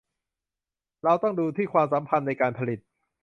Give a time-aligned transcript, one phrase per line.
[1.03, 2.79] เราต้องดูที่ ความสัมพันธ์ในการผลิต